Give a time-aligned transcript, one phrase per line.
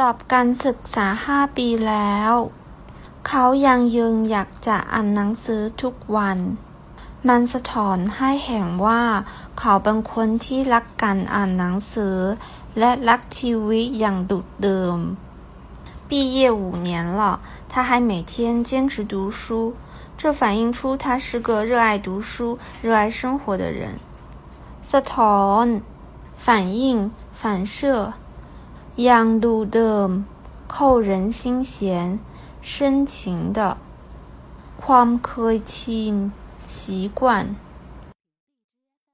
[0.14, 2.32] บการศึกษาห้าปีแล้ว
[3.28, 6.38] เขายังยืนอยากจะอ่านหนังสือทุกวัน
[7.28, 9.02] มันสะท้อนให้เห็นว่า
[9.58, 12.18] เขาเป็นคนที่รักการอ่านหนังสือ
[12.78, 14.98] และรักชีวิตอย่างดุดเดิม
[16.08, 17.20] 毕业五年了，
[17.70, 18.32] 他还每天
[18.68, 19.74] 坚持读书，
[20.18, 23.82] 这反映出他是个热爱读书、热爱生活的人。
[24.90, 25.66] สะท้อน
[26.44, 26.46] 反
[26.80, 27.10] 映、
[27.40, 28.12] 反射
[29.04, 30.08] อย่างดูเดิม
[30.72, 30.74] 扣
[31.08, 31.72] 人心弦
[32.70, 33.58] 深情的
[34.82, 36.14] ความเคยชิน
[36.76, 36.80] 习
[37.18, 37.20] 惯